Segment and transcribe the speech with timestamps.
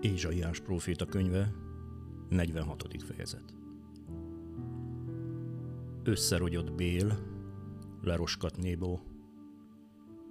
[0.00, 1.52] Ézsaiás próféta könyve,
[2.28, 3.02] 46.
[3.02, 3.54] fejezet.
[6.02, 7.18] Összerogyott Bél,
[8.02, 9.00] leroskat Nébó,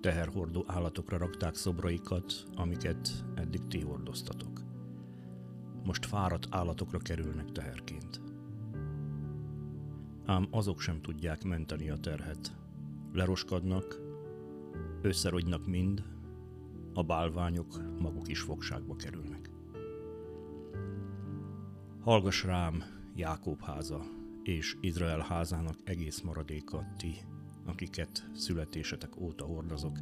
[0.00, 4.60] teherhordó állatokra rakták szobraikat, amiket eddig ti hordoztatok.
[5.84, 8.20] Most fáradt állatokra kerülnek teherként.
[10.24, 12.56] Ám azok sem tudják menteni a terhet.
[13.12, 14.00] Leroskadnak,
[15.02, 16.04] összerogynak mind,
[16.94, 19.54] a bálványok maguk is fogságba kerülnek.
[22.06, 22.82] Hallgass rám,
[23.14, 24.04] Jákob háza,
[24.42, 27.14] és Izrael házának egész maradéka ti,
[27.64, 29.98] akiket születésetek óta hordozok,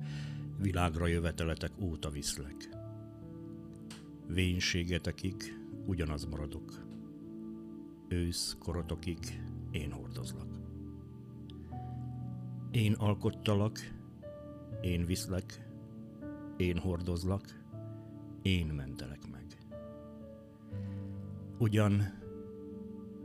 [0.59, 2.69] világra jöveteletek óta viszlek.
[4.27, 5.35] Vénységetekig
[5.87, 6.87] ugyanaz maradok.
[8.09, 9.19] Ősz korotokig
[9.71, 10.59] én hordozlak.
[12.71, 13.79] Én alkottalak,
[14.81, 15.69] én viszlek,
[16.57, 17.63] én hordozlak,
[18.43, 19.64] én mentelek meg.
[21.59, 22.03] Ugyan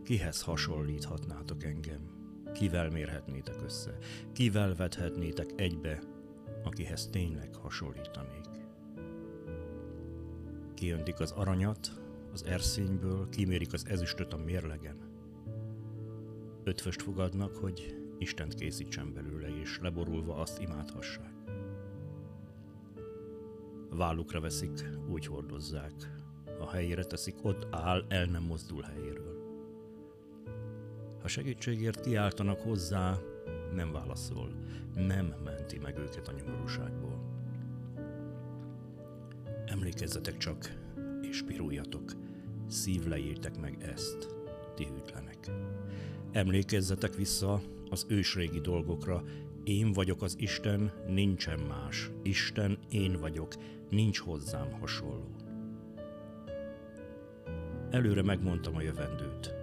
[0.03, 2.01] kihez hasonlíthatnátok engem?
[2.53, 3.97] Kivel mérhetnétek össze?
[4.33, 6.01] Kivel vethetnétek egybe,
[6.63, 8.45] akihez tényleg hasonlítanék?
[10.73, 12.01] Kijöntik az aranyat
[12.33, 14.97] az erszényből, kimérik az ezüstöt a mérlegen.
[16.63, 21.33] Ötvöst fogadnak, hogy Istent készítsen belőle, és leborulva azt imádhassák.
[23.89, 26.27] Vállukra veszik, úgy hordozzák.
[26.59, 29.39] A helyére teszik, ott áll, el nem mozdul helyéről.
[31.21, 33.17] Ha segítségért kiáltanak hozzá,
[33.73, 34.51] nem válaszol,
[34.95, 37.19] nem menti meg őket a nyomorúságból.
[39.65, 40.75] Emlékezzetek csak,
[41.21, 42.11] és piruljatok,
[42.67, 44.35] szívlejétek meg ezt,
[44.75, 45.51] ti hűtlenek.
[46.31, 49.23] Emlékezzetek vissza az ősrégi dolgokra,
[49.63, 52.11] én vagyok az Isten, nincsen más.
[52.23, 53.53] Isten, én vagyok,
[53.89, 55.38] nincs hozzám hasonló.
[57.89, 59.53] Előre megmondtam a jövendőt,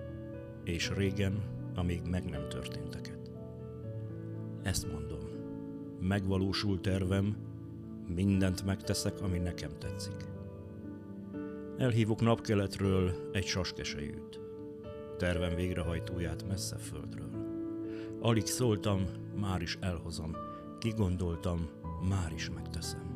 [0.64, 1.42] és régen,
[1.74, 3.30] amíg meg nem történteket.
[4.62, 5.20] Ezt mondom,
[6.00, 7.36] megvalósul tervem,
[8.14, 10.24] mindent megteszek, ami nekem tetszik.
[11.76, 14.40] Elhívok napkeletről egy saskesejűt,
[15.16, 17.30] tervem végrehajtóját messze földről.
[18.20, 19.04] Alig szóltam,
[19.40, 20.36] már is elhozom,
[20.78, 21.68] kigondoltam,
[22.08, 23.14] már is megteszem.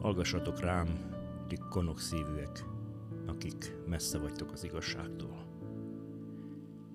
[0.00, 0.88] Hallgassatok rám,
[1.48, 2.64] ti konok szívűek,
[3.26, 5.46] akik messze vagytok az igazságtól.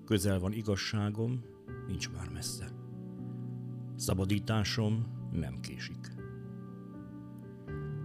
[0.04, 1.44] Közel van igazságom,
[1.86, 2.72] nincs már messze.
[3.96, 6.18] Szabadításom nem késik.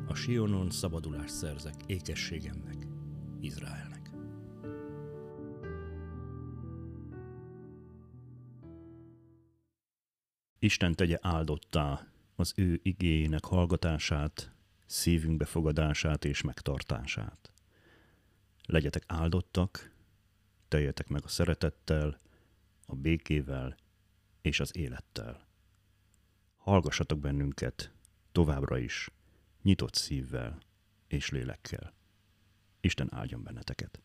[0.07, 2.87] A Sionon szabadulást szerzek ékességemnek,
[3.39, 4.11] Izraelnek.
[10.59, 14.51] Isten tegye áldottá az ő igényének hallgatását,
[14.85, 17.54] szívünk befogadását és megtartását.
[18.65, 19.91] Legyetek áldottak,
[20.67, 22.19] teljetek meg a szeretettel,
[22.85, 23.75] a békével
[24.41, 25.47] és az élettel.
[26.57, 27.91] Hallgassatok bennünket
[28.31, 29.09] továbbra is,
[29.61, 30.57] nyitott szívvel
[31.07, 31.93] és lélekkel.
[32.81, 33.99] Isten áldjon benneteket!